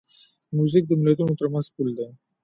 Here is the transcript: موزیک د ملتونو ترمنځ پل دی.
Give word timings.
موزیک 0.55 0.83
د 0.87 0.91
ملتونو 1.01 1.33
ترمنځ 1.39 1.65
پل 1.75 1.87
دی. 1.97 2.07